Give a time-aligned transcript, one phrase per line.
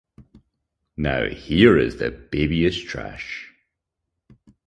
[0.97, 3.53] Now here is the babyish trash.